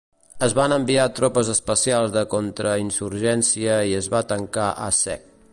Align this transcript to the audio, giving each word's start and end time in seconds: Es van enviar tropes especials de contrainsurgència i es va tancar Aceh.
Es 0.45 0.53
van 0.59 0.71
enviar 0.77 1.03
tropes 1.19 1.51
especials 1.55 2.15
de 2.17 2.25
contrainsurgència 2.33 3.79
i 3.93 3.97
es 4.03 4.13
va 4.15 4.27
tancar 4.33 4.71
Aceh. 4.91 5.25